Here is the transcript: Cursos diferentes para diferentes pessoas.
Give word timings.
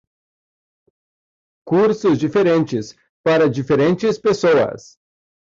Cursos 1.67 2.17
diferentes 2.17 2.95
para 3.23 3.47
diferentes 3.47 4.17
pessoas. 4.17 4.97